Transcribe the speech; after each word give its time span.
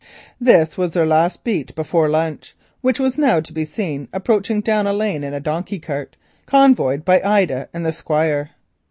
This 0.39 0.77
was 0.79 0.93
their 0.93 1.05
last 1.05 1.43
beat 1.43 1.75
before 1.75 2.09
lunch, 2.09 2.55
which 2.81 2.99
was 2.99 3.19
now 3.19 3.39
to 3.39 3.53
be 3.53 3.63
seen 3.63 4.07
approaching 4.11 4.59
down 4.61 4.87
a 4.87 4.93
lane 4.93 5.23
in 5.23 5.35
a 5.35 5.39
donkey 5.39 5.77
cart 5.77 6.17
convoyed 6.47 7.05
by 7.05 7.21
Ida 7.21 7.69
and 7.71 7.85
the 7.85 7.93
Squire. 7.93 8.49